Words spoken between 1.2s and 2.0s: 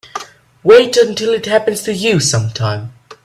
it happens to